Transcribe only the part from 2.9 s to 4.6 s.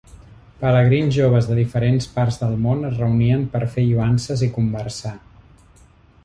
reunien per fer lloances i